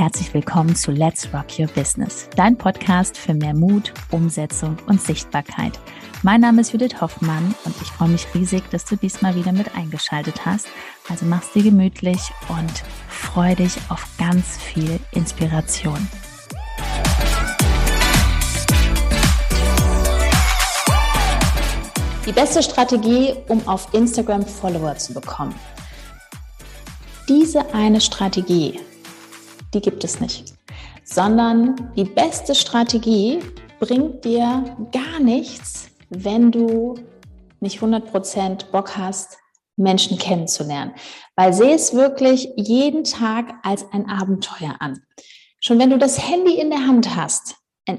herzlich 0.00 0.32
willkommen 0.32 0.74
zu 0.74 0.92
Let's 0.92 1.28
Rock 1.34 1.58
Your 1.58 1.66
Business, 1.66 2.26
dein 2.34 2.56
Podcast 2.56 3.18
für 3.18 3.34
mehr 3.34 3.52
Mut, 3.52 3.92
Umsetzung 4.10 4.78
und 4.86 4.98
Sichtbarkeit. 4.98 5.78
Mein 6.22 6.40
Name 6.40 6.62
ist 6.62 6.72
Judith 6.72 7.02
Hoffmann 7.02 7.54
und 7.66 7.74
ich 7.82 7.88
freue 7.88 8.08
mich 8.08 8.26
riesig, 8.34 8.62
dass 8.70 8.86
du 8.86 8.96
diesmal 8.96 9.34
wieder 9.34 9.52
mit 9.52 9.76
eingeschaltet 9.76 10.46
hast. 10.46 10.68
Also 11.10 11.26
mach's 11.26 11.52
dir 11.52 11.64
gemütlich 11.64 12.18
und 12.48 12.82
freu 13.10 13.54
dich 13.54 13.76
auf 13.90 14.06
ganz 14.16 14.56
viel 14.56 14.98
Inspiration. 15.12 16.08
Die 22.26 22.32
beste 22.32 22.62
Strategie, 22.62 23.34
um 23.48 23.68
auf 23.68 23.92
Instagram 23.92 24.46
Follower 24.46 24.96
zu 24.96 25.12
bekommen. 25.12 25.54
Diese 27.28 27.74
eine 27.74 28.00
Strategie 28.00 28.80
die 29.74 29.80
gibt 29.80 30.04
es 30.04 30.20
nicht. 30.20 30.54
Sondern 31.04 31.92
die 31.96 32.04
beste 32.04 32.54
Strategie 32.54 33.40
bringt 33.78 34.24
dir 34.24 34.76
gar 34.92 35.20
nichts, 35.20 35.90
wenn 36.10 36.52
du 36.52 36.94
nicht 37.60 37.80
100% 37.80 38.70
Bock 38.70 38.96
hast, 38.96 39.38
Menschen 39.76 40.18
kennenzulernen. 40.18 40.92
Weil 41.36 41.52
sehe 41.52 41.74
es 41.74 41.94
wirklich 41.94 42.50
jeden 42.56 43.04
Tag 43.04 43.54
als 43.62 43.86
ein 43.92 44.08
Abenteuer 44.08 44.76
an. 44.78 45.02
Schon 45.60 45.78
wenn 45.78 45.90
du 45.90 45.98
das 45.98 46.28
Handy 46.28 46.58
in 46.58 46.70
der 46.70 46.86
Hand 46.86 47.16
hast, 47.16 47.56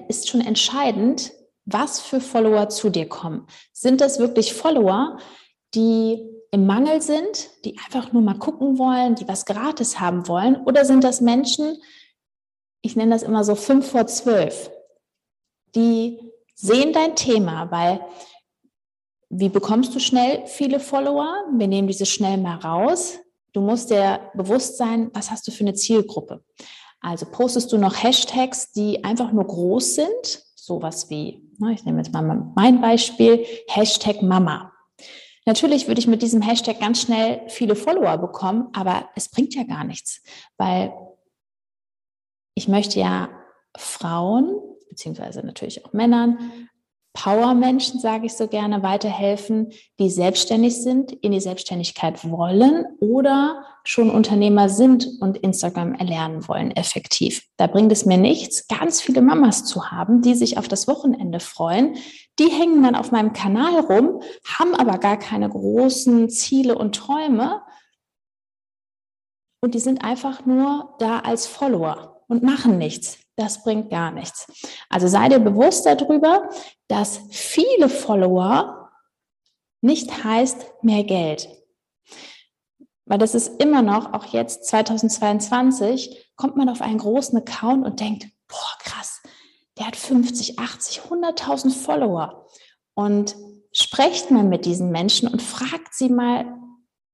ist 0.07 0.29
schon 0.29 0.41
entscheidend, 0.41 1.31
was 1.65 1.99
für 1.99 2.21
Follower 2.21 2.69
zu 2.69 2.89
dir 2.89 3.07
kommen. 3.07 3.47
Sind 3.71 4.01
das 4.01 4.19
wirklich 4.19 4.53
Follower, 4.53 5.17
die 5.75 6.27
im 6.51 6.65
Mangel 6.65 7.01
sind, 7.01 7.49
die 7.63 7.77
einfach 7.79 8.11
nur 8.11 8.21
mal 8.21 8.37
gucken 8.37 8.77
wollen, 8.77 9.15
die 9.15 9.27
was 9.27 9.45
gratis 9.45 9.99
haben 9.99 10.27
wollen? 10.27 10.57
Oder 10.65 10.85
sind 10.85 11.03
das 11.03 11.21
Menschen, 11.21 11.81
ich 12.81 12.95
nenne 12.95 13.11
das 13.11 13.23
immer 13.23 13.43
so 13.43 13.55
fünf 13.55 13.89
vor 13.89 14.05
zwölf, 14.07 14.69
die 15.75 16.19
sehen 16.55 16.91
dein 16.93 17.15
Thema, 17.15 17.71
weil 17.71 18.01
wie 19.29 19.47
bekommst 19.47 19.95
du 19.95 19.99
schnell 19.99 20.45
viele 20.45 20.81
Follower? 20.81 21.45
Wir 21.53 21.67
nehmen 21.67 21.87
diese 21.87 22.05
schnell 22.05 22.37
mal 22.37 22.57
raus. 22.57 23.17
Du 23.53 23.61
musst 23.61 23.89
dir 23.89 24.19
bewusst 24.33 24.77
sein, 24.77 25.09
was 25.13 25.31
hast 25.31 25.47
du 25.47 25.51
für 25.51 25.63
eine 25.63 25.73
Zielgruppe? 25.73 26.43
Also 26.99 27.25
postest 27.25 27.71
du 27.71 27.77
noch 27.77 28.03
Hashtags, 28.03 28.73
die 28.73 29.03
einfach 29.05 29.31
nur 29.31 29.45
groß 29.47 29.95
sind, 29.95 30.43
sowas 30.55 31.09
wie, 31.09 31.41
ich 31.73 31.85
nehme 31.85 31.99
jetzt 31.99 32.11
mal 32.11 32.21
mein 32.55 32.81
Beispiel, 32.81 33.45
Hashtag 33.67 34.21
Mama. 34.21 34.71
Natürlich 35.45 35.87
würde 35.87 35.99
ich 35.99 36.07
mit 36.07 36.21
diesem 36.21 36.41
Hashtag 36.41 36.79
ganz 36.79 37.01
schnell 37.01 37.41
viele 37.47 37.75
Follower 37.75 38.17
bekommen, 38.17 38.69
aber 38.73 39.09
es 39.15 39.29
bringt 39.29 39.55
ja 39.55 39.63
gar 39.63 39.83
nichts, 39.83 40.21
weil 40.57 40.93
ich 42.53 42.67
möchte 42.67 42.99
ja 42.99 43.29
Frauen, 43.75 44.55
beziehungsweise 44.89 45.43
natürlich 45.43 45.83
auch 45.85 45.93
Männern, 45.93 46.69
Power-Menschen, 47.13 47.99
sage 47.99 48.25
ich 48.25 48.33
so 48.33 48.47
gerne, 48.47 48.83
weiterhelfen, 48.83 49.71
die 49.99 50.09
selbstständig 50.09 50.81
sind, 50.81 51.11
in 51.11 51.33
die 51.33 51.41
Selbstständigkeit 51.41 52.29
wollen 52.29 52.85
oder 52.99 53.65
schon 53.83 54.09
Unternehmer 54.09 54.69
sind 54.69 55.07
und 55.19 55.37
Instagram 55.37 55.93
erlernen 55.95 56.47
wollen, 56.47 56.71
effektiv. 56.71 57.43
Da 57.57 57.67
bringt 57.67 57.91
es 57.91 58.05
mir 58.05 58.17
nichts, 58.17 58.67
ganz 58.67 59.01
viele 59.01 59.21
Mamas 59.21 59.65
zu 59.65 59.91
haben, 59.91 60.21
die 60.21 60.35
sich 60.35 60.57
auf 60.57 60.67
das 60.67 60.87
Wochenende 60.87 61.39
freuen. 61.39 61.97
Die 62.39 62.49
hängen 62.49 62.81
dann 62.83 62.95
auf 62.95 63.11
meinem 63.11 63.33
Kanal 63.33 63.79
rum, 63.81 64.21
haben 64.45 64.73
aber 64.73 64.97
gar 64.97 65.17
keine 65.17 65.49
großen 65.49 66.29
Ziele 66.29 66.77
und 66.77 66.95
Träume. 66.95 67.61
Und 69.61 69.75
die 69.75 69.79
sind 69.79 70.03
einfach 70.03 70.45
nur 70.45 70.95
da 70.99 71.19
als 71.19 71.45
Follower 71.45 72.23
und 72.27 72.41
machen 72.41 72.77
nichts. 72.77 73.20
Das 73.35 73.63
bringt 73.63 73.89
gar 73.89 74.11
nichts. 74.11 74.47
Also 74.89 75.07
sei 75.07 75.29
dir 75.29 75.39
bewusst 75.39 75.85
darüber, 75.85 76.49
dass 76.87 77.21
viele 77.29 77.89
Follower 77.89 78.91
nicht 79.81 80.23
heißt 80.23 80.83
mehr 80.83 81.03
Geld. 81.03 81.49
Weil 83.05 83.17
das 83.17 83.35
ist 83.35 83.61
immer 83.61 83.81
noch, 83.81 84.13
auch 84.13 84.25
jetzt 84.25 84.65
2022, 84.65 86.31
kommt 86.35 86.55
man 86.55 86.69
auf 86.69 86.81
einen 86.81 86.99
großen 86.99 87.37
Account 87.37 87.85
und 87.85 87.99
denkt, 87.99 88.27
boah, 88.47 88.77
krass, 88.79 89.21
der 89.77 89.87
hat 89.87 89.95
50, 89.95 90.59
80, 90.59 91.01
100.000 91.09 91.71
Follower. 91.71 92.47
Und 92.93 93.35
sprecht 93.73 94.31
mal 94.31 94.43
mit 94.43 94.65
diesen 94.65 94.91
Menschen 94.91 95.27
und 95.27 95.41
fragt 95.41 95.93
sie 95.93 96.09
mal, 96.09 96.57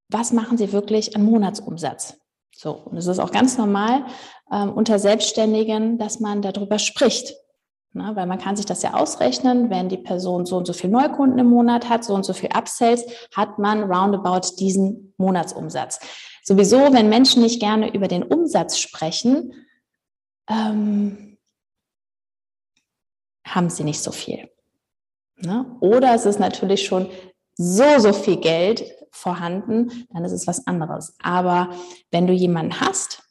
was 0.10 0.32
machen 0.34 0.58
sie 0.58 0.72
wirklich 0.72 1.16
an 1.16 1.24
Monatsumsatz? 1.24 2.18
So, 2.58 2.72
und 2.72 2.98
es 2.98 3.06
ist 3.06 3.20
auch 3.20 3.30
ganz 3.30 3.56
normal, 3.60 4.08
ähm, 4.52 4.74
unter 4.74 4.98
Selbstständigen, 4.98 6.00
dass 6.00 6.20
man 6.20 6.42
darüber 6.42 6.80
spricht. 6.80 7.36
Na, 7.94 8.16
weil 8.16 8.26
man 8.26 8.40
kann 8.40 8.56
sich 8.56 8.66
das 8.66 8.82
ja 8.82 8.96
ausrechnen, 8.96 9.70
wenn 9.70 9.90
die 9.90 9.98
Person 9.98 10.48
so 10.48 10.58
und 10.58 10.66
so 10.66 10.74
viel 10.74 10.90
Neukunden 10.90 11.38
im 11.38 11.48
Monat 11.48 11.88
hat, 11.88 12.04
so 12.04 12.16
und 12.16 12.26
so 12.26 12.34
viel 12.34 12.50
Upsells, 12.52 13.06
hat 13.36 13.60
man 13.60 13.84
roundabout 13.84 14.56
diesen 14.60 15.14
Monatsumsatz. 15.18 16.00
Sowieso, 16.44 16.94
wenn 16.94 17.10
Menschen 17.10 17.44
nicht 17.44 17.60
gerne 17.60 17.94
über 17.94 18.08
den 18.08 18.24
Umsatz 18.24 18.80
sprechen, 18.80 19.54
ähm, 20.50 21.38
haben 23.46 23.70
sie 23.70 23.84
nicht 23.84 24.02
so 24.02 24.12
viel. 24.12 24.50
Na? 25.36 25.78
Oder 25.80 26.16
es 26.16 26.26
ist 26.26 26.40
natürlich 26.40 26.88
schon 26.88 27.10
so, 27.54 28.00
so 28.00 28.14
viel 28.14 28.38
Geld 28.38 28.84
vorhanden, 29.12 30.08
dann 30.12 30.26
ist 30.26 30.32
es 30.32 30.48
was 30.48 30.68
anderes. 30.68 31.16
Aber 31.22 31.70
wenn 32.12 32.28
du 32.28 32.34
jemanden 32.34 32.80
hast, 32.80 33.24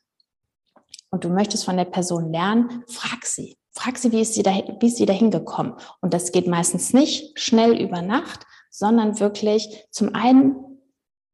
und 1.10 1.24
du 1.24 1.30
möchtest 1.30 1.64
von 1.64 1.76
der 1.76 1.84
Person 1.84 2.30
lernen, 2.30 2.84
frag 2.88 3.24
sie. 3.24 3.56
Frag 3.72 3.96
sie, 3.98 4.12
wie 4.12 4.20
ist 4.20 4.34
sie, 4.34 4.42
da, 4.42 4.52
wie 4.80 4.86
ist 4.86 4.96
sie 4.96 5.06
dahin 5.06 5.30
gekommen? 5.30 5.74
Und 6.00 6.12
das 6.12 6.32
geht 6.32 6.46
meistens 6.46 6.92
nicht 6.92 7.38
schnell 7.38 7.80
über 7.80 8.02
Nacht, 8.02 8.46
sondern 8.70 9.18
wirklich 9.20 9.86
zum 9.90 10.14
einen 10.14 10.56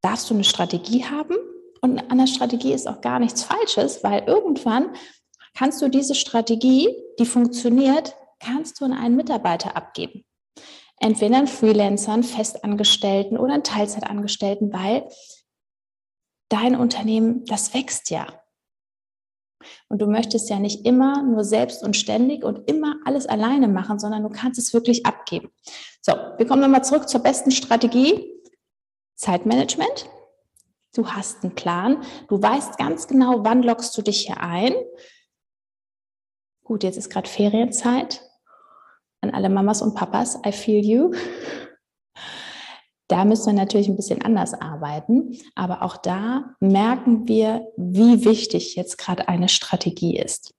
darfst 0.01 0.29
du 0.29 0.33
eine 0.33 0.43
Strategie 0.43 1.05
haben 1.05 1.35
und 1.81 1.99
an 2.11 2.17
der 2.17 2.27
Strategie 2.27 2.73
ist 2.73 2.87
auch 2.87 3.01
gar 3.01 3.19
nichts 3.19 3.43
Falsches, 3.43 4.03
weil 4.03 4.23
irgendwann 4.23 4.93
kannst 5.53 5.81
du 5.81 5.89
diese 5.89 6.15
Strategie, 6.15 6.89
die 7.19 7.25
funktioniert, 7.25 8.15
kannst 8.39 8.79
du 8.79 8.85
an 8.85 8.93
einen 8.93 9.15
Mitarbeiter 9.15 9.75
abgeben. 9.75 10.23
Entweder 11.03 11.35
einen 11.35 11.47
Freelancer, 11.47 12.13
einen 12.13 12.23
Festangestellten 12.23 13.37
oder 13.37 13.55
einen 13.55 13.63
Teilzeitangestellten, 13.65 14.71
weil 14.71 15.09
dein 16.47 16.77
Unternehmen, 16.77 17.43
das 17.43 17.73
wächst 17.73 18.09
ja. 18.09 18.25
Und 19.89 20.01
du 20.01 20.07
möchtest 20.07 20.49
ja 20.49 20.59
nicht 20.59 20.85
immer 20.85 21.21
nur 21.21 21.43
selbst 21.43 21.83
und 21.83 21.97
ständig 21.97 22.45
und 22.45 22.69
immer 22.69 22.95
alles 23.03 23.25
alleine 23.25 23.67
machen, 23.67 23.99
sondern 23.99 24.23
du 24.23 24.29
kannst 24.29 24.57
es 24.57 24.73
wirklich 24.73 25.05
abgeben. 25.05 25.51
So, 25.99 26.13
wir 26.37 26.47
kommen 26.47 26.61
nochmal 26.61 26.85
zurück 26.85 27.09
zur 27.09 27.21
besten 27.21 27.51
Strategie. 27.51 28.41
Zeitmanagement. 29.15 30.09
Du 30.95 31.09
hast 31.09 31.43
einen 31.43 31.53
Plan. 31.53 32.01
Du 32.29 32.41
weißt 32.41 32.77
ganz 32.77 33.09
genau, 33.09 33.43
wann 33.43 33.61
lockst 33.61 33.97
du 33.97 34.03
dich 34.03 34.25
hier 34.27 34.39
ein. 34.39 34.73
Gut, 36.63 36.83
jetzt 36.83 36.97
ist 36.97 37.09
gerade 37.09 37.27
Ferienzeit. 37.27 38.21
An 39.23 39.31
alle 39.31 39.49
Mamas 39.49 39.81
und 39.81 39.95
Papas, 39.95 40.37
I 40.45 40.51
feel 40.51 40.83
you. 40.83 41.11
Da 43.07 43.23
müssen 43.23 43.45
wir 43.45 43.53
natürlich 43.53 43.87
ein 43.87 43.95
bisschen 43.95 44.21
anders 44.21 44.53
arbeiten, 44.53 45.37
aber 45.55 45.81
auch 45.81 45.95
da 45.95 46.55
merken 46.59 47.25
wir, 47.27 47.65
wie 47.77 48.25
wichtig 48.25 48.75
jetzt 48.75 48.97
gerade 48.97 49.29
eine 49.29 49.47
Strategie 49.47 50.17
ist. 50.17 50.53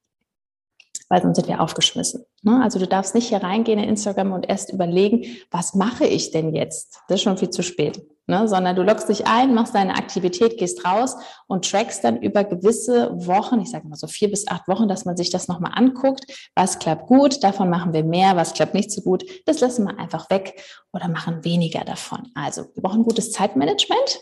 Weil 1.11 1.21
sonst 1.21 1.37
sind 1.37 1.49
wir 1.49 1.61
aufgeschmissen. 1.61 2.25
Ne? 2.43 2.63
Also 2.63 2.79
du 2.79 2.87
darfst 2.87 3.15
nicht 3.15 3.29
hier 3.29 3.43
reingehen 3.43 3.79
in 3.79 3.89
Instagram 3.91 4.33
und 4.33 4.49
erst 4.49 4.73
überlegen, 4.73 5.27
was 5.51 5.75
mache 5.75 6.07
ich 6.07 6.31
denn 6.31 6.55
jetzt? 6.55 7.01
Das 7.09 7.17
ist 7.17 7.23
schon 7.23 7.37
viel 7.37 7.51
zu 7.51 7.63
spät 7.63 8.03
ne? 8.27 8.49
sondern 8.49 8.77
du 8.77 8.83
loggst 8.83 9.09
dich 9.09 9.27
ein, 9.27 9.55
machst 9.55 9.75
deine 9.75 9.95
Aktivität, 9.95 10.59
gehst 10.59 10.85
raus 10.85 11.17
und 11.47 11.69
trackst 11.69 12.05
dann 12.05 12.21
über 12.21 12.45
gewisse 12.45 13.11
Wochen, 13.27 13.61
ich 13.61 13.71
sage 13.71 13.89
mal 13.89 13.97
so 13.97 14.07
vier 14.07 14.31
bis 14.31 14.49
acht 14.49 14.69
Wochen, 14.69 14.89
dass 14.89 15.05
man 15.05 15.17
sich 15.17 15.31
das 15.31 15.49
nochmal 15.49 15.73
anguckt, 15.75 16.51
was 16.55 16.79
klappt 16.79 17.07
gut, 17.07 17.43
davon 17.43 17.71
machen 17.71 17.93
wir 17.93 18.05
mehr, 18.05 18.37
was 18.37 18.55
klappt 18.55 18.75
nicht 18.75 18.91
so 18.91 19.03
gut, 19.03 19.25
das 19.47 19.61
lassen 19.61 19.87
wir 19.87 19.99
einfach 19.99 20.31
weg 20.31 20.61
oder 20.93 21.09
machen 21.09 21.45
weniger 21.45 21.85
davon. 21.85 22.31
Also 22.35 22.65
wir 22.75 22.83
brauchen 22.83 23.05
gutes 23.05 23.33
Zeitmanagement. 23.33 24.21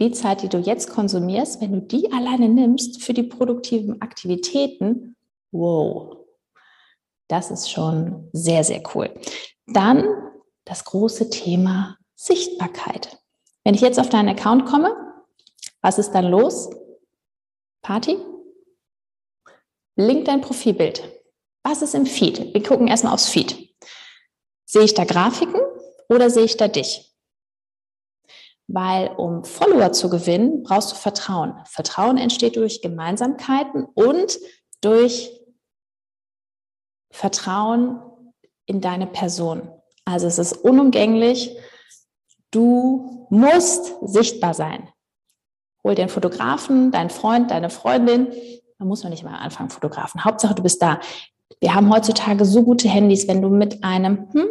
Die 0.00 0.12
Zeit, 0.12 0.42
die 0.42 0.48
du 0.48 0.58
jetzt 0.58 0.88
konsumierst, 0.88 1.60
wenn 1.60 1.72
du 1.72 1.82
die 1.82 2.10
alleine 2.10 2.48
nimmst 2.48 3.02
für 3.02 3.12
die 3.12 3.22
produktiven 3.22 4.00
Aktivitäten, 4.00 5.14
wow, 5.52 6.16
das 7.28 7.50
ist 7.50 7.70
schon 7.70 8.28
sehr, 8.32 8.64
sehr 8.64 8.82
cool. 8.94 9.10
Dann 9.66 10.04
das 10.64 10.84
große 10.84 11.30
Thema 11.30 11.96
Sichtbarkeit. 12.20 13.18
Wenn 13.64 13.74
ich 13.74 13.80
jetzt 13.80 13.98
auf 13.98 14.10
deinen 14.10 14.28
Account 14.28 14.66
komme, 14.66 14.94
was 15.80 15.98
ist 15.98 16.10
dann 16.10 16.26
los? 16.26 16.68
Party? 17.80 18.18
Link 19.96 20.26
dein 20.26 20.42
Profilbild. 20.42 21.02
Was 21.62 21.80
ist 21.80 21.94
im 21.94 22.04
Feed? 22.04 22.52
Wir 22.52 22.62
gucken 22.62 22.88
erstmal 22.88 23.14
aufs 23.14 23.30
Feed. 23.30 23.74
Sehe 24.66 24.82
ich 24.82 24.92
da 24.92 25.04
Grafiken 25.04 25.62
oder 26.10 26.28
sehe 26.28 26.44
ich 26.44 26.58
da 26.58 26.68
dich? 26.68 27.10
Weil 28.66 29.08
um 29.16 29.42
Follower 29.42 29.92
zu 29.92 30.10
gewinnen, 30.10 30.62
brauchst 30.62 30.92
du 30.92 30.96
Vertrauen. 30.96 31.54
Vertrauen 31.64 32.18
entsteht 32.18 32.56
durch 32.56 32.82
Gemeinsamkeiten 32.82 33.86
und 33.94 34.38
durch 34.82 35.40
Vertrauen 37.10 38.02
in 38.66 38.82
deine 38.82 39.06
Person. 39.06 39.70
Also 40.04 40.26
es 40.26 40.38
ist 40.38 40.52
unumgänglich. 40.52 41.56
Du 42.50 43.26
musst 43.30 43.94
sichtbar 44.02 44.54
sein. 44.54 44.88
Hol 45.84 45.96
einen 45.96 46.08
Fotografen, 46.08 46.90
deinen 46.90 47.10
Freund, 47.10 47.50
deine 47.50 47.70
Freundin. 47.70 48.32
Da 48.78 48.84
muss 48.84 49.02
man 49.02 49.10
nicht 49.10 49.24
mal 49.24 49.36
anfangen, 49.36 49.70
Fotografen. 49.70 50.24
Hauptsache, 50.24 50.54
du 50.54 50.62
bist 50.62 50.82
da. 50.82 51.00
Wir 51.60 51.74
haben 51.74 51.92
heutzutage 51.92 52.44
so 52.44 52.62
gute 52.62 52.88
Handys, 52.88 53.28
wenn 53.28 53.42
du 53.42 53.48
mit 53.48 53.84
einem 53.84 54.28
hm, 54.32 54.48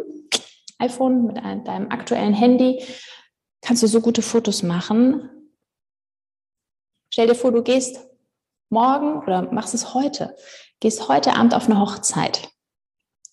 iPhone, 0.78 1.26
mit 1.26 1.36
einem, 1.38 1.64
deinem 1.64 1.90
aktuellen 1.90 2.34
Handy, 2.34 2.82
kannst 3.60 3.82
du 3.82 3.86
so 3.86 4.00
gute 4.00 4.22
Fotos 4.22 4.62
machen. 4.62 5.28
Stell 7.12 7.26
dir 7.26 7.34
vor, 7.34 7.52
du 7.52 7.62
gehst 7.62 8.00
morgen 8.70 9.18
oder 9.18 9.52
machst 9.52 9.74
es 9.74 9.94
heute, 9.94 10.36
gehst 10.78 11.08
heute 11.08 11.34
Abend 11.34 11.54
auf 11.54 11.66
eine 11.68 11.80
Hochzeit. 11.80 12.48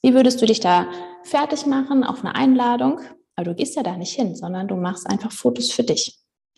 Wie 0.01 0.13
würdest 0.13 0.41
du 0.41 0.45
dich 0.45 0.59
da 0.59 0.87
fertig 1.23 1.65
machen 1.65 2.03
auf 2.03 2.19
eine 2.19 2.35
Einladung? 2.35 3.01
Aber 3.37 3.45
du 3.45 3.55
gehst 3.55 3.75
ja 3.75 3.83
da 3.83 3.95
nicht 3.95 4.13
hin, 4.13 4.35
sondern 4.35 4.67
du 4.67 4.75
machst 4.75 5.07
einfach 5.07 5.31
Fotos 5.31 5.71
für 5.71 5.83
dich. 5.83 6.17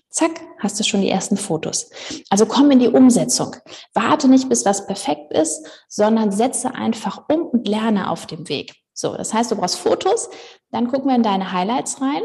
Zack, 0.10 0.42
hast 0.58 0.80
du 0.80 0.84
schon 0.84 1.02
die 1.02 1.10
ersten 1.10 1.38
Fotos. 1.38 1.90
Also 2.30 2.46
komm 2.46 2.72
in 2.72 2.80
die 2.80 2.88
Umsetzung. 2.88 3.56
Warte 3.94 4.28
nicht, 4.28 4.50
bis 4.50 4.66
was 4.66 4.88
perfekt 4.88 5.32
ist, 5.34 5.68
sondern 5.88 6.32
setze 6.32 6.74
einfach 6.74 7.26
um 7.30 7.42
und 7.48 7.68
lerne 7.68 8.10
auf 8.10 8.26
dem 8.26 8.50
Weg. 8.50 8.74
So, 8.94 9.16
das 9.16 9.34
heißt, 9.34 9.52
du 9.52 9.58
brauchst 9.58 9.78
Fotos, 9.78 10.30
dann 10.72 10.88
gucken 10.88 11.10
wir 11.10 11.16
in 11.16 11.24
deine 11.24 11.52
Highlights 11.52 12.02
rein. 12.02 12.24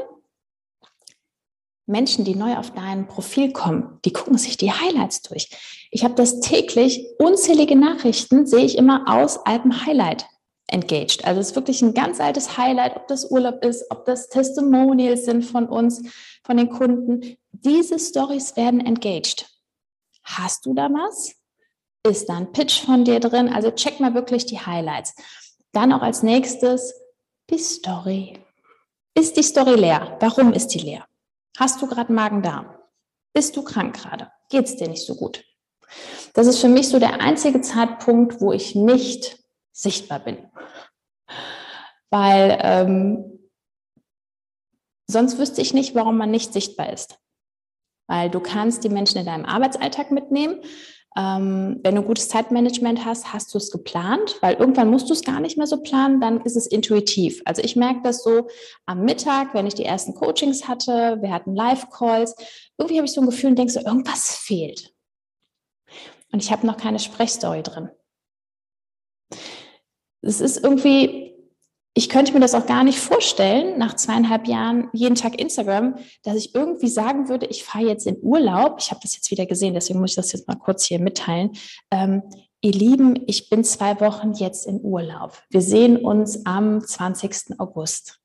Menschen, 1.86 2.24
die 2.24 2.34
neu 2.34 2.56
auf 2.56 2.70
dein 2.70 3.06
Profil 3.06 3.52
kommen, 3.52 3.98
die 4.04 4.12
gucken 4.12 4.38
sich 4.38 4.56
die 4.56 4.72
Highlights 4.72 5.20
durch. 5.22 5.50
Ich 5.90 6.04
habe 6.04 6.14
das 6.14 6.40
täglich, 6.40 7.04
unzählige 7.18 7.76
Nachrichten 7.76 8.46
sehe 8.46 8.64
ich 8.64 8.78
immer 8.78 9.04
aus 9.06 9.44
Alpen 9.44 9.84
Highlight 9.84 10.26
engaged. 10.68 11.24
Also 11.24 11.40
es 11.40 11.50
ist 11.50 11.56
wirklich 11.56 11.82
ein 11.82 11.94
ganz 11.94 12.20
altes 12.20 12.56
Highlight, 12.56 12.96
ob 12.96 13.06
das 13.08 13.30
Urlaub 13.30 13.64
ist, 13.64 13.90
ob 13.90 14.04
das 14.04 14.28
Testimonials 14.28 15.24
sind 15.24 15.44
von 15.44 15.68
uns, 15.68 16.02
von 16.44 16.56
den 16.56 16.70
Kunden. 16.70 17.36
Diese 17.52 17.98
Stories 17.98 18.56
werden 18.56 18.80
engaged. 18.80 19.48
Hast 20.22 20.66
du 20.66 20.74
da 20.74 20.88
was? 20.88 21.34
Ist 22.06 22.28
da 22.28 22.36
ein 22.36 22.52
Pitch 22.52 22.84
von 22.84 23.04
dir 23.04 23.20
drin? 23.20 23.48
Also 23.48 23.70
check 23.70 24.00
mal 24.00 24.14
wirklich 24.14 24.46
die 24.46 24.60
Highlights. 24.60 25.14
Dann 25.72 25.92
auch 25.92 26.02
als 26.02 26.22
nächstes 26.22 26.94
die 27.50 27.58
Story. 27.58 28.38
Ist 29.14 29.36
die 29.36 29.42
Story 29.42 29.74
leer? 29.74 30.16
Warum 30.20 30.52
ist 30.52 30.68
die 30.68 30.80
leer? 30.80 31.06
Hast 31.58 31.80
du 31.80 31.86
gerade 31.86 32.12
Magen-Darm? 32.12 32.74
Bist 33.32 33.56
du 33.56 33.62
krank 33.62 33.96
gerade? 34.00 34.30
Geht 34.50 34.66
es 34.66 34.76
dir 34.76 34.88
nicht 34.88 35.04
so 35.04 35.14
gut? 35.14 35.44
Das 36.32 36.46
ist 36.46 36.58
für 36.58 36.68
mich 36.68 36.88
so 36.88 36.98
der 36.98 37.20
einzige 37.20 37.60
Zeitpunkt, 37.60 38.40
wo 38.40 38.52
ich 38.52 38.74
nicht 38.74 39.43
sichtbar 39.74 40.20
bin. 40.20 40.38
Weil 42.10 42.58
ähm, 42.62 43.50
sonst 45.10 45.38
wüsste 45.38 45.60
ich 45.60 45.74
nicht, 45.74 45.94
warum 45.94 46.16
man 46.16 46.30
nicht 46.30 46.52
sichtbar 46.52 46.92
ist. 46.92 47.18
Weil 48.08 48.30
du 48.30 48.40
kannst 48.40 48.84
die 48.84 48.88
Menschen 48.88 49.18
in 49.18 49.26
deinem 49.26 49.44
Arbeitsalltag 49.44 50.10
mitnehmen. 50.10 50.60
Ähm, 51.16 51.80
wenn 51.82 51.94
du 51.94 52.02
gutes 52.02 52.28
Zeitmanagement 52.28 53.04
hast, 53.04 53.32
hast 53.32 53.54
du 53.54 53.58
es 53.58 53.70
geplant, 53.70 54.36
weil 54.40 54.54
irgendwann 54.54 54.90
musst 54.90 55.08
du 55.08 55.12
es 55.12 55.22
gar 55.22 55.38
nicht 55.40 55.56
mehr 55.56 55.66
so 55.66 55.80
planen, 55.80 56.20
dann 56.20 56.40
ist 56.40 56.56
es 56.56 56.66
intuitiv. 56.66 57.40
Also 57.44 57.62
ich 57.62 57.76
merke 57.76 58.00
das 58.02 58.24
so 58.24 58.48
am 58.86 59.04
Mittag, 59.04 59.54
wenn 59.54 59.66
ich 59.66 59.74
die 59.74 59.84
ersten 59.84 60.14
Coachings 60.14 60.66
hatte, 60.66 61.18
wir 61.20 61.32
hatten 61.32 61.54
Live-Calls, 61.54 62.34
irgendwie 62.78 62.96
habe 62.96 63.06
ich 63.06 63.12
so 63.12 63.20
ein 63.20 63.26
Gefühl 63.26 63.50
und 63.50 63.58
denke 63.58 63.72
so, 63.72 63.80
irgendwas 63.80 64.34
fehlt. 64.34 64.92
Und 66.32 66.42
ich 66.42 66.50
habe 66.50 66.66
noch 66.66 66.76
keine 66.76 66.98
Sprechstory 66.98 67.62
drin 67.62 67.90
es 70.24 70.40
ist 70.40 70.62
irgendwie, 70.62 71.34
ich 71.94 72.08
könnte 72.08 72.32
mir 72.32 72.40
das 72.40 72.54
auch 72.54 72.66
gar 72.66 72.82
nicht 72.82 72.98
vorstellen, 72.98 73.78
nach 73.78 73.94
zweieinhalb 73.94 74.46
Jahren 74.46 74.88
jeden 74.92 75.14
Tag 75.14 75.38
Instagram, 75.40 75.96
dass 76.22 76.36
ich 76.36 76.54
irgendwie 76.54 76.88
sagen 76.88 77.28
würde, 77.28 77.46
ich 77.46 77.64
fahre 77.64 77.86
jetzt 77.86 78.06
in 78.06 78.18
Urlaub. 78.22 78.76
Ich 78.80 78.90
habe 78.90 79.00
das 79.02 79.14
jetzt 79.14 79.30
wieder 79.30 79.46
gesehen, 79.46 79.74
deswegen 79.74 80.00
muss 80.00 80.10
ich 80.10 80.16
das 80.16 80.32
jetzt 80.32 80.48
mal 80.48 80.56
kurz 80.56 80.84
hier 80.84 80.98
mitteilen. 80.98 81.52
Ähm, 81.90 82.22
ihr 82.60 82.72
Lieben, 82.72 83.22
ich 83.26 83.48
bin 83.50 83.62
zwei 83.64 84.00
Wochen 84.00 84.32
jetzt 84.32 84.66
in 84.66 84.80
Urlaub. 84.82 85.40
Wir 85.50 85.60
sehen 85.60 85.98
uns 85.98 86.44
am 86.46 86.80
20. 86.84 87.58
August. 87.60 88.20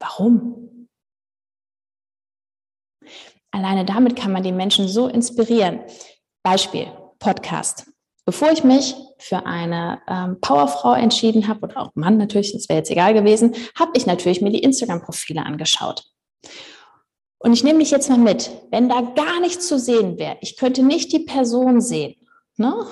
Warum? 0.00 0.88
Alleine 3.50 3.84
damit 3.84 4.16
kann 4.16 4.32
man 4.32 4.42
die 4.42 4.52
Menschen 4.52 4.88
so 4.88 5.06
inspirieren. 5.06 5.80
Beispiel, 6.42 6.88
Podcast. 7.20 7.86
Bevor 8.26 8.50
ich 8.50 8.64
mich 8.64 8.96
für 9.24 9.46
eine 9.46 10.02
ähm, 10.06 10.38
Powerfrau 10.40 10.92
entschieden 10.92 11.48
habe, 11.48 11.60
oder 11.62 11.80
auch 11.80 11.90
Mann 11.94 12.18
natürlich, 12.18 12.52
das 12.52 12.68
wäre 12.68 12.78
jetzt 12.78 12.90
egal 12.90 13.14
gewesen, 13.14 13.54
habe 13.78 13.92
ich 13.94 14.04
natürlich 14.04 14.42
mir 14.42 14.50
die 14.50 14.62
Instagram-Profile 14.62 15.44
angeschaut. 15.44 16.04
Und 17.38 17.54
ich 17.54 17.64
nehme 17.64 17.78
mich 17.78 17.90
jetzt 17.90 18.10
mal 18.10 18.18
mit, 18.18 18.50
wenn 18.70 18.88
da 18.88 19.00
gar 19.00 19.40
nichts 19.40 19.66
zu 19.66 19.78
sehen 19.78 20.18
wäre, 20.18 20.36
ich 20.42 20.56
könnte 20.56 20.82
nicht 20.82 21.12
die 21.12 21.20
Person 21.20 21.80
sehen, 21.80 22.14
ne? 22.56 22.86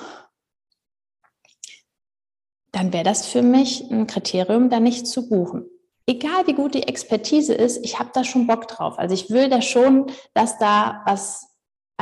dann 2.73 2.95
wäre 2.95 3.05
das 3.05 3.27
für 3.27 3.43
mich 3.43 3.91
ein 3.91 4.07
Kriterium, 4.07 4.71
da 4.71 4.81
nicht 4.81 5.07
zu 5.07 5.29
buchen. 5.29 5.67
Egal 6.07 6.47
wie 6.47 6.55
gut 6.55 6.75
die 6.75 6.89
Expertise 6.89 7.53
ist, 7.53 7.85
ich 7.85 7.99
habe 7.99 8.11
da 8.15 8.25
schon 8.25 8.47
Bock 8.47 8.67
drauf. 8.69 8.99
Also 8.99 9.15
ich 9.15 9.31
will 9.31 9.51
da 9.51 9.61
schon, 9.61 10.11
dass 10.35 10.59
da 10.59 11.03
was 11.07 11.52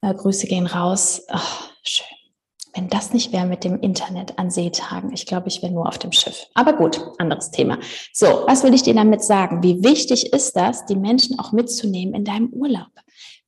Äh, 0.00 0.14
Grüße 0.14 0.46
gehen 0.46 0.66
raus. 0.66 1.26
Oh, 1.30 1.38
schön 1.82 2.15
wenn 2.76 2.88
das 2.88 3.12
nicht 3.12 3.32
wäre 3.32 3.46
mit 3.46 3.64
dem 3.64 3.80
Internet 3.80 4.38
an 4.38 4.50
Seetagen, 4.50 5.12
ich 5.12 5.24
glaube, 5.24 5.48
ich 5.48 5.62
wäre 5.62 5.72
nur 5.72 5.88
auf 5.88 5.98
dem 5.98 6.12
Schiff. 6.12 6.46
Aber 6.54 6.74
gut, 6.74 7.00
anderes 7.18 7.50
Thema. 7.50 7.78
So, 8.12 8.26
was 8.46 8.62
will 8.62 8.74
ich 8.74 8.82
dir 8.82 8.94
damit 8.94 9.24
sagen? 9.24 9.62
Wie 9.62 9.82
wichtig 9.82 10.32
ist 10.32 10.54
das, 10.54 10.84
die 10.84 10.96
Menschen 10.96 11.38
auch 11.38 11.52
mitzunehmen 11.52 12.14
in 12.14 12.24
deinem 12.24 12.50
Urlaub? 12.50 12.90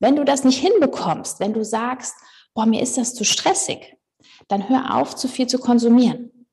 Wenn 0.00 0.16
du 0.16 0.25
das 0.25 0.44
nicht 0.44 0.58
hinbekommst, 0.58 1.40
wenn 1.40 1.52
du 1.52 1.64
sagst, 1.64 2.14
boah, 2.54 2.64
mir 2.64 2.80
ist 2.80 2.97
das 2.97 3.14
zu 3.14 3.25
stressig, 3.25 3.97
dann 4.49 4.68
hör 4.68 4.97
auf, 4.97 5.14
zu 5.14 5.28
viel 5.28 5.47
zu 5.47 5.58
konsumieren. 5.58 6.47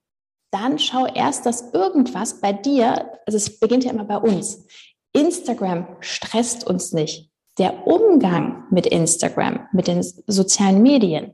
Dann 0.52 0.78
schau 0.78 1.06
erst, 1.06 1.46
dass 1.46 1.74
irgendwas 1.74 2.42
bei 2.42 2.52
dir, 2.52 3.10
also 3.26 3.38
es 3.38 3.60
beginnt 3.60 3.86
ja 3.86 3.92
immer 3.92 4.06
bei 4.06 4.18
uns. 4.18 4.66
Instagram 5.14 5.88
stresst 6.02 6.68
uns 6.68 6.92
nicht. 6.92 7.30
Der 7.58 7.88
Umgang 7.88 8.66
mit 8.70 8.86
Instagram, 8.86 9.68
mit 9.72 9.88
den 9.88 10.04
sozialen 10.28 10.82
Medien, 10.82 11.34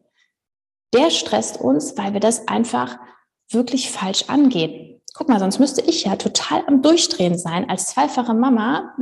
der 0.93 1.09
stresst 1.09 1.59
uns, 1.59 1.97
weil 1.97 2.13
wir 2.13 2.19
das 2.19 2.47
einfach 2.47 2.97
wirklich 3.49 3.91
falsch 3.91 4.25
angehen. 4.27 5.01
Guck 5.13 5.29
mal, 5.29 5.39
sonst 5.39 5.59
müsste 5.59 5.81
ich 5.81 6.05
ja 6.05 6.15
total 6.15 6.63
am 6.67 6.81
Durchdrehen 6.81 7.37
sein. 7.37 7.69
Als 7.69 7.87
zweifache 7.87 8.33
Mama, 8.33 8.95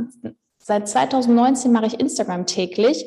seit 0.58 0.88
2019 0.88 1.72
mache 1.72 1.86
ich 1.86 2.00
Instagram 2.00 2.46
täglich. 2.46 3.04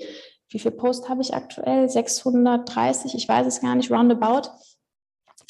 Wie 0.50 0.60
viel 0.60 0.72
Post 0.72 1.10
habe 1.10 1.22
ich 1.22 1.34
aktuell? 1.34 1.90
630, 1.90 3.16
ich 3.16 3.28
weiß 3.28 3.48
es 3.48 3.62
gar 3.62 3.76
nicht, 3.76 3.92
roundabout. 3.92 4.50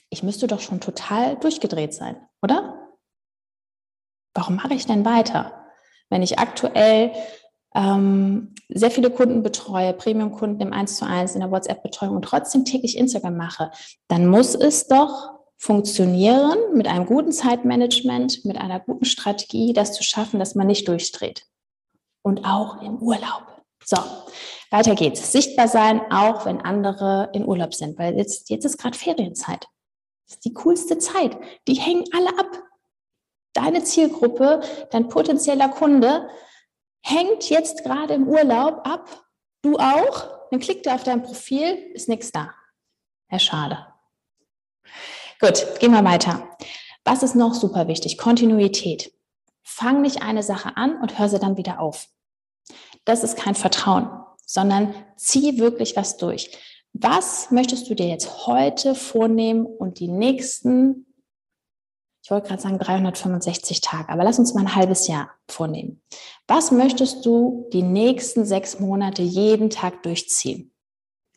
Ich 0.09 0.23
müsste 0.23 0.47
doch 0.47 0.61
schon 0.61 0.79
total 0.79 1.35
durchgedreht 1.37 1.93
sein, 1.93 2.15
oder? 2.41 2.79
Warum 4.33 4.55
mache 4.55 4.73
ich 4.73 4.85
denn 4.85 5.05
weiter? 5.05 5.67
Wenn 6.09 6.21
ich 6.21 6.39
aktuell 6.39 7.11
ähm, 7.75 8.53
sehr 8.69 8.91
viele 8.91 9.09
Kunden 9.09 9.43
betreue, 9.43 9.93
Premium-Kunden 9.93 10.61
im 10.61 10.73
1 10.73 10.97
zu 10.97 11.05
1 11.05 11.35
in 11.35 11.41
der 11.41 11.51
WhatsApp-Betreuung 11.51 12.15
und 12.15 12.25
trotzdem 12.25 12.65
täglich 12.65 12.97
Instagram 12.97 13.37
mache, 13.37 13.71
dann 14.07 14.27
muss 14.27 14.55
es 14.55 14.87
doch 14.87 15.33
funktionieren 15.57 16.57
mit 16.73 16.87
einem 16.87 17.05
guten 17.05 17.31
Zeitmanagement, 17.31 18.43
mit 18.43 18.57
einer 18.57 18.79
guten 18.79 19.05
Strategie, 19.05 19.73
das 19.73 19.93
zu 19.93 20.03
schaffen, 20.03 20.39
dass 20.39 20.55
man 20.55 20.67
nicht 20.67 20.87
durchdreht. 20.87 21.45
Und 22.21 22.45
auch 22.45 22.81
im 22.81 22.97
Urlaub. 22.97 23.63
So, 23.83 23.97
weiter 24.71 24.95
geht's. 24.95 25.31
Sichtbar 25.31 25.67
sein, 25.67 26.01
auch 26.11 26.45
wenn 26.45 26.61
andere 26.61 27.29
in 27.33 27.45
Urlaub 27.45 27.73
sind, 27.73 27.97
weil 27.97 28.17
jetzt, 28.17 28.49
jetzt 28.49 28.65
ist 28.65 28.77
gerade 28.77 28.97
Ferienzeit. 28.97 29.67
Das 30.27 30.35
ist 30.35 30.45
die 30.45 30.53
coolste 30.53 30.97
Zeit. 30.97 31.37
Die 31.67 31.75
hängen 31.75 32.05
alle 32.13 32.37
ab. 32.39 32.63
Deine 33.53 33.83
Zielgruppe, 33.83 34.61
dein 34.91 35.09
potenzieller 35.09 35.69
Kunde, 35.69 36.27
hängt 37.03 37.49
jetzt 37.49 37.83
gerade 37.83 38.13
im 38.13 38.27
Urlaub 38.27 38.87
ab, 38.87 39.25
du 39.61 39.77
auch, 39.77 40.49
dann 40.49 40.59
klickt 40.59 40.87
er 40.87 40.95
auf 40.95 41.03
dein 41.03 41.21
Profil, 41.21 41.91
ist 41.93 42.09
nichts 42.09 42.31
da. 42.31 42.53
Ja, 43.29 43.39
schade. 43.39 43.87
Gut, 45.39 45.79
gehen 45.79 45.91
wir 45.91 46.03
weiter. 46.03 46.57
Was 47.03 47.21
ist 47.21 47.35
noch 47.35 47.53
super 47.53 47.87
wichtig? 47.87 48.17
Kontinuität. 48.17 49.13
Fang 49.61 50.01
nicht 50.01 50.21
eine 50.21 50.43
Sache 50.43 50.77
an 50.77 51.01
und 51.01 51.19
hör 51.19 51.27
sie 51.27 51.39
dann 51.39 51.57
wieder 51.57 51.79
auf. 51.79 52.07
Das 53.05 53.23
ist 53.23 53.37
kein 53.37 53.55
Vertrauen, 53.55 54.09
sondern 54.45 54.93
zieh 55.17 55.59
wirklich 55.59 55.95
was 55.95 56.17
durch. 56.17 56.57
Was 56.93 57.51
möchtest 57.51 57.89
du 57.89 57.95
dir 57.95 58.07
jetzt 58.07 58.47
heute 58.47 58.95
vornehmen 58.95 59.65
und 59.65 59.99
die 59.99 60.07
nächsten, 60.07 61.12
ich 62.23 62.31
wollte 62.31 62.47
gerade 62.47 62.61
sagen 62.61 62.79
365 62.79 63.81
Tage, 63.81 64.07
aber 64.07 64.23
lass 64.23 64.39
uns 64.39 64.53
mal 64.53 64.61
ein 64.61 64.75
halbes 64.75 65.07
Jahr 65.07 65.31
vornehmen. 65.49 66.01
Was 66.47 66.71
möchtest 66.71 67.25
du 67.25 67.67
die 67.73 67.83
nächsten 67.83 68.45
sechs 68.45 68.79
Monate 68.79 69.21
jeden 69.21 69.69
Tag 69.69 70.03
durchziehen? 70.03 70.71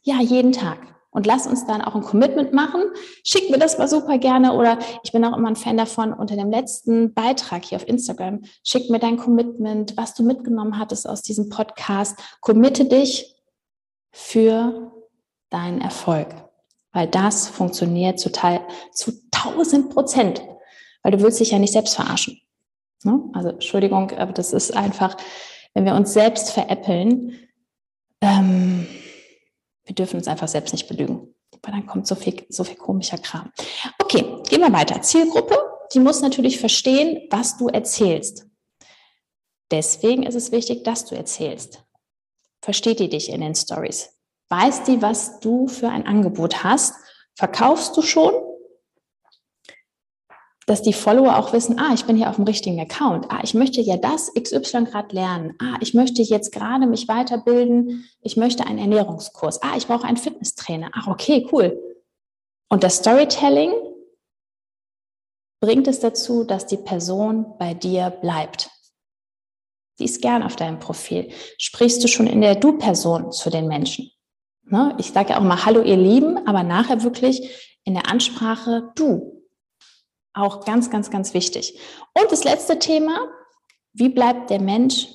Ja, 0.02 0.20
jeden 0.20 0.52
Tag 0.52 0.78
und 1.10 1.26
lass 1.26 1.48
uns 1.48 1.66
dann 1.66 1.82
auch 1.82 1.96
ein 1.96 2.02
Commitment 2.02 2.52
machen. 2.52 2.82
Schick 3.24 3.50
mir 3.50 3.58
das 3.58 3.78
mal 3.78 3.88
super 3.88 4.18
gerne 4.18 4.52
oder 4.52 4.78
ich 5.02 5.10
bin 5.10 5.24
auch 5.24 5.36
immer 5.36 5.48
ein 5.48 5.56
Fan 5.56 5.76
davon, 5.76 6.12
unter 6.12 6.36
dem 6.36 6.50
letzten 6.50 7.14
Beitrag 7.14 7.64
hier 7.64 7.76
auf 7.76 7.88
Instagram, 7.88 8.42
schick 8.62 8.88
mir 8.88 9.00
dein 9.00 9.16
Commitment, 9.16 9.96
was 9.96 10.14
du 10.14 10.22
mitgenommen 10.22 10.78
hattest 10.78 11.08
aus 11.08 11.22
diesem 11.22 11.48
Podcast. 11.48 12.16
Committe 12.40 12.84
dich 12.84 13.34
für 14.12 14.92
deinen 15.50 15.80
Erfolg, 15.80 16.28
weil 16.92 17.08
das 17.08 17.48
funktioniert 17.48 18.20
zu, 18.20 18.30
zu 18.92 19.12
1000 19.32 19.90
Prozent, 19.90 20.42
weil 21.06 21.12
du 21.12 21.22
willst 21.22 21.38
dich 21.38 21.52
ja 21.52 21.60
nicht 21.60 21.72
selbst 21.72 21.94
verarschen. 21.94 22.40
Ne? 23.04 23.22
Also 23.32 23.50
Entschuldigung, 23.50 24.10
aber 24.10 24.32
das 24.32 24.52
ist 24.52 24.76
einfach, 24.76 25.16
wenn 25.72 25.84
wir 25.84 25.94
uns 25.94 26.12
selbst 26.12 26.50
veräppeln, 26.50 27.38
ähm, 28.20 28.88
wir 29.84 29.94
dürfen 29.94 30.16
uns 30.16 30.26
einfach 30.26 30.48
selbst 30.48 30.72
nicht 30.72 30.88
belügen, 30.88 31.32
weil 31.62 31.74
dann 31.74 31.86
kommt 31.86 32.08
so 32.08 32.16
viel, 32.16 32.44
so 32.48 32.64
viel 32.64 32.74
komischer 32.74 33.18
Kram. 33.18 33.52
Okay, 34.02 34.24
gehen 34.48 34.62
wir 34.62 34.72
weiter. 34.72 35.00
Zielgruppe, 35.00 35.56
die 35.94 36.00
muss 36.00 36.22
natürlich 36.22 36.58
verstehen, 36.58 37.28
was 37.30 37.56
du 37.56 37.68
erzählst. 37.68 38.44
Deswegen 39.70 40.24
ist 40.24 40.34
es 40.34 40.50
wichtig, 40.50 40.82
dass 40.82 41.04
du 41.04 41.14
erzählst. 41.14 41.84
Versteht 42.62 42.98
die 42.98 43.08
dich 43.08 43.30
in 43.30 43.42
den 43.42 43.54
Stories? 43.54 44.10
Weiß 44.48 44.82
die, 44.82 45.00
was 45.02 45.38
du 45.38 45.68
für 45.68 45.88
ein 45.88 46.04
Angebot 46.04 46.64
hast? 46.64 46.96
Verkaufst 47.36 47.96
du 47.96 48.02
schon? 48.02 48.32
Dass 50.66 50.82
die 50.82 50.92
Follower 50.92 51.38
auch 51.38 51.52
wissen, 51.52 51.78
ah, 51.78 51.94
ich 51.94 52.04
bin 52.04 52.16
hier 52.16 52.28
auf 52.28 52.36
dem 52.36 52.44
richtigen 52.44 52.80
Account. 52.80 53.26
Ah, 53.30 53.40
ich 53.44 53.54
möchte 53.54 53.80
ja 53.80 53.96
das 53.96 54.32
XY 54.34 54.84
gerade 54.84 55.14
lernen. 55.14 55.54
Ah, 55.60 55.76
ich 55.80 55.94
möchte 55.94 56.22
jetzt 56.22 56.50
gerade 56.50 56.86
mich 56.86 57.06
weiterbilden. 57.06 58.04
Ich 58.20 58.36
möchte 58.36 58.66
einen 58.66 58.78
Ernährungskurs. 58.78 59.62
Ah, 59.62 59.76
ich 59.76 59.86
brauche 59.86 60.04
einen 60.04 60.16
Fitnesstrainer. 60.16 60.90
Ach, 60.92 61.06
okay, 61.06 61.46
cool. 61.52 61.80
Und 62.68 62.82
das 62.82 62.96
Storytelling 62.96 63.72
bringt 65.60 65.86
es 65.86 66.00
dazu, 66.00 66.42
dass 66.42 66.66
die 66.66 66.76
Person 66.76 67.56
bei 67.58 67.72
dir 67.72 68.10
bleibt. 68.10 68.70
Die 70.00 70.04
ist 70.04 70.20
gern 70.20 70.42
auf 70.42 70.56
deinem 70.56 70.80
Profil. 70.80 71.30
Sprichst 71.58 72.02
du 72.02 72.08
schon 72.08 72.26
in 72.26 72.40
der 72.40 72.56
Du-Person 72.56 73.30
zu 73.30 73.50
den 73.50 73.68
Menschen? 73.68 74.10
Ne? 74.64 74.94
Ich 74.98 75.12
sage 75.12 75.30
ja 75.30 75.38
auch 75.38 75.44
mal 75.44 75.64
Hallo, 75.64 75.80
ihr 75.80 75.96
Lieben, 75.96 76.44
aber 76.46 76.64
nachher 76.64 77.04
wirklich 77.04 77.76
in 77.84 77.94
der 77.94 78.10
Ansprache 78.10 78.90
Du. 78.96 79.35
Auch 80.36 80.66
ganz, 80.66 80.90
ganz, 80.90 81.10
ganz 81.10 81.32
wichtig. 81.32 81.80
Und 82.12 82.30
das 82.30 82.44
letzte 82.44 82.78
Thema, 82.78 83.26
wie 83.94 84.10
bleibt 84.10 84.50
der 84.50 84.60
Mensch, 84.60 85.08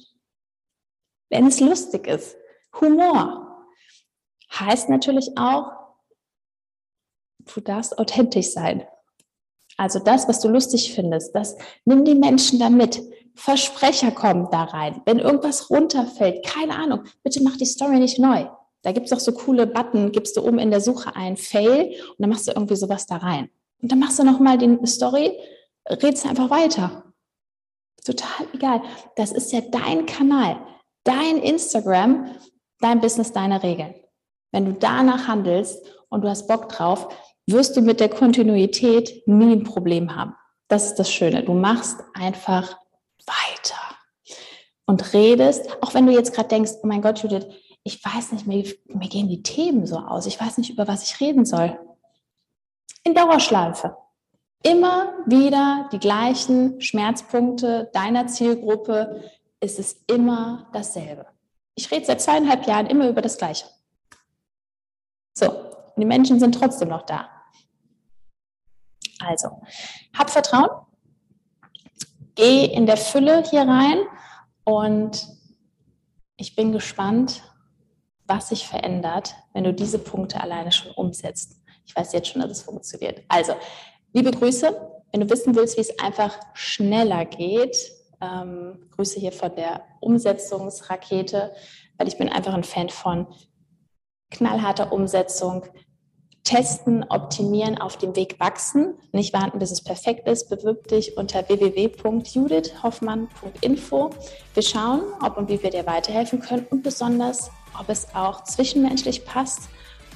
wenn 1.29 1.45
es 1.45 1.59
lustig 1.59 2.07
ist? 2.07 2.35
Humor 2.81 3.67
heißt 4.51 4.89
natürlich 4.89 5.29
auch, 5.37 5.71
du 7.53 7.61
darfst 7.61 7.99
authentisch 7.99 8.47
sein. 8.47 8.87
Also 9.77 9.99
das, 9.99 10.27
was 10.27 10.39
du 10.39 10.47
lustig 10.47 10.95
findest, 10.95 11.35
das 11.35 11.55
nimm 11.85 12.03
die 12.03 12.15
Menschen 12.15 12.57
da 12.57 12.71
mit. 12.71 12.99
Versprecher 13.35 14.09
kommen 14.09 14.49
da 14.51 14.63
rein. 14.63 15.03
Wenn 15.05 15.19
irgendwas 15.19 15.69
runterfällt, 15.69 16.43
keine 16.43 16.75
Ahnung, 16.75 17.03
bitte 17.23 17.43
mach 17.43 17.57
die 17.57 17.65
Story 17.65 17.99
nicht 17.99 18.17
neu. 18.17 18.47
Da 18.81 18.91
gibt 18.91 19.05
es 19.05 19.13
auch 19.13 19.19
so 19.19 19.33
coole 19.33 19.67
Button, 19.67 20.11
gibst 20.11 20.35
du 20.35 20.41
oben 20.41 20.57
in 20.57 20.71
der 20.71 20.81
Suche 20.81 21.15
ein 21.15 21.37
Fail 21.37 21.93
und 22.09 22.15
dann 22.17 22.31
machst 22.31 22.47
du 22.47 22.53
irgendwie 22.53 22.75
sowas 22.75 23.05
da 23.05 23.17
rein. 23.17 23.51
Und 23.81 23.91
dann 23.91 23.99
machst 23.99 24.19
du 24.19 24.23
nochmal 24.23 24.57
die 24.57 24.77
Story, 24.85 25.37
redest 25.89 26.25
einfach 26.25 26.49
weiter. 26.49 27.03
Total 28.03 28.47
egal. 28.53 28.81
Das 29.15 29.31
ist 29.31 29.51
ja 29.51 29.61
dein 29.61 30.05
Kanal, 30.05 30.57
dein 31.03 31.37
Instagram, 31.37 32.35
dein 32.79 32.99
Business, 32.99 33.31
deine 33.31 33.61
Regeln. 33.61 33.95
Wenn 34.51 34.65
du 34.65 34.73
danach 34.73 35.27
handelst 35.27 35.83
und 36.09 36.23
du 36.23 36.29
hast 36.29 36.47
Bock 36.47 36.69
drauf, 36.69 37.07
wirst 37.47 37.75
du 37.75 37.81
mit 37.81 37.99
der 37.99 38.09
Kontinuität 38.09 39.23
nie 39.27 39.53
ein 39.53 39.63
Problem 39.63 40.15
haben. 40.15 40.35
Das 40.67 40.87
ist 40.87 40.95
das 40.95 41.11
Schöne. 41.11 41.43
Du 41.43 41.53
machst 41.53 41.99
einfach 42.13 42.77
weiter 43.25 43.77
und 44.85 45.13
redest, 45.13 45.81
auch 45.81 45.93
wenn 45.93 46.05
du 46.05 46.11
jetzt 46.11 46.33
gerade 46.33 46.49
denkst, 46.49 46.71
oh 46.81 46.87
mein 46.87 47.01
Gott, 47.01 47.21
Judith, 47.21 47.47
ich 47.83 48.03
weiß 48.03 48.33
nicht, 48.33 48.47
mir, 48.47 48.63
mir 48.87 49.09
gehen 49.09 49.27
die 49.27 49.43
Themen 49.43 49.85
so 49.85 49.97
aus. 49.97 50.25
Ich 50.27 50.39
weiß 50.39 50.57
nicht, 50.57 50.69
über 50.69 50.87
was 50.87 51.03
ich 51.03 51.19
reden 51.19 51.45
soll 51.45 51.77
in 53.03 53.13
Dauerschleife. 53.13 53.97
Immer 54.63 55.13
wieder 55.25 55.89
die 55.91 55.99
gleichen 55.99 56.79
Schmerzpunkte 56.81 57.89
deiner 57.93 58.27
Zielgruppe. 58.27 59.23
ist 59.59 59.79
Es 59.79 59.93
immer 60.07 60.67
dasselbe. 60.73 61.25
Ich 61.75 61.89
rede 61.89 62.05
seit 62.05 62.21
zweieinhalb 62.21 62.67
Jahren 62.67 62.87
immer 62.87 63.07
über 63.07 63.21
das 63.21 63.37
Gleiche. 63.37 63.65
So, 65.33 65.71
die 65.97 66.05
Menschen 66.05 66.39
sind 66.39 66.53
trotzdem 66.53 66.89
noch 66.89 67.05
da. 67.05 67.29
Also, 69.19 69.61
hab 70.17 70.29
Vertrauen, 70.29 70.69
geh 72.35 72.65
in 72.65 72.85
der 72.85 72.97
Fülle 72.97 73.43
hier 73.43 73.61
rein 73.61 73.99
und 74.63 75.27
ich 76.37 76.55
bin 76.55 76.71
gespannt, 76.71 77.43
was 78.25 78.49
sich 78.49 78.67
verändert, 78.67 79.35
wenn 79.53 79.63
du 79.63 79.73
diese 79.73 79.99
Punkte 79.99 80.41
alleine 80.41 80.71
schon 80.71 80.91
umsetzt. 80.93 81.60
Ich 81.85 81.95
weiß 81.95 82.13
jetzt 82.13 82.29
schon, 82.29 82.41
dass 82.41 82.51
es 82.51 82.61
funktioniert. 82.61 83.21
Also, 83.27 83.53
liebe 84.13 84.31
Grüße. 84.31 84.89
Wenn 85.11 85.21
du 85.21 85.29
wissen 85.29 85.55
willst, 85.55 85.75
wie 85.75 85.81
es 85.81 85.99
einfach 85.99 86.39
schneller 86.53 87.25
geht, 87.25 87.91
ähm, 88.21 88.87
Grüße 88.95 89.19
hier 89.19 89.33
von 89.33 89.53
der 89.55 89.83
Umsetzungsrakete, 89.99 91.53
weil 91.97 92.07
ich 92.07 92.17
bin 92.17 92.29
einfach 92.29 92.53
ein 92.53 92.63
Fan 92.63 92.89
von 92.89 93.27
knallharter 94.29 94.93
Umsetzung, 94.93 95.65
testen, 96.43 97.05
optimieren, 97.09 97.77
auf 97.77 97.97
dem 97.97 98.15
Weg 98.15 98.39
wachsen, 98.39 98.95
nicht 99.11 99.33
warten, 99.33 99.59
bis 99.59 99.71
es 99.71 99.83
perfekt 99.83 100.25
ist. 100.27 100.49
Bewirb 100.49 100.87
dich 100.87 101.17
unter 101.17 101.47
www.judithhoffmann.info. 101.47 104.09
Wir 104.53 104.63
schauen, 104.63 105.01
ob 105.23 105.37
und 105.37 105.49
wie 105.49 105.61
wir 105.61 105.69
dir 105.69 105.85
weiterhelfen 105.85 106.39
können 106.39 106.65
und 106.69 106.81
besonders, 106.83 107.51
ob 107.79 107.89
es 107.89 108.15
auch 108.15 108.43
zwischenmenschlich 108.43 109.23
passt 109.25 109.69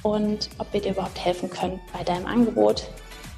und 0.06 0.50
ob 0.58 0.72
wir 0.72 0.80
dir 0.80 0.92
überhaupt 0.92 1.18
helfen 1.18 1.50
können 1.50 1.80
bei 1.92 2.04
deinem 2.04 2.26
Angebot, 2.26 2.86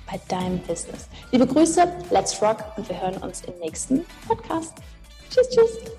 bei 0.06 0.20
deinem 0.28 0.58
Business. 0.58 1.08
Liebe 1.32 1.46
Grüße, 1.46 1.90
let's 2.10 2.42
rock 2.42 2.62
und 2.76 2.86
wir 2.88 3.00
hören 3.00 3.16
uns 3.18 3.42
im 3.44 3.58
nächsten 3.58 4.04
Podcast. 4.26 4.74
Tschüss, 5.30 5.48
tschüss. 5.48 5.97